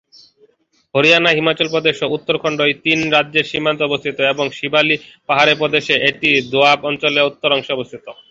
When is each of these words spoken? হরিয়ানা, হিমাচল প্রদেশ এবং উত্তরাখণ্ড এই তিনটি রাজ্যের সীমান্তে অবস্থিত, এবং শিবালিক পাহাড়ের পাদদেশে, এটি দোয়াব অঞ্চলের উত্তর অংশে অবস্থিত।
হরিয়ানা, 0.95 1.29
হিমাচল 1.37 1.67
প্রদেশ 1.73 1.95
এবং 1.97 2.13
উত্তরাখণ্ড 2.17 2.59
এই 2.67 2.75
তিনটি 2.83 3.07
রাজ্যের 3.09 3.49
সীমান্তে 3.51 3.83
অবস্থিত, 3.89 4.17
এবং 4.33 4.45
শিবালিক 4.57 4.99
পাহাড়ের 5.29 5.59
পাদদেশে, 5.61 5.95
এটি 6.09 6.29
দোয়াব 6.51 6.79
অঞ্চলের 6.89 7.27
উত্তর 7.29 7.55
অংশে 7.55 7.75
অবস্থিত। 7.77 8.05